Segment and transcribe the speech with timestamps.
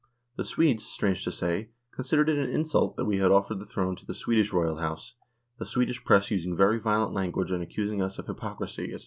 [0.35, 3.95] The Swedes, strange to say, considered it an insult that we had offered the throne
[3.97, 5.13] to the Swedish Royal House,
[5.59, 8.97] the Swedish Press using very violent language and accusing us of hypocrisy, &c.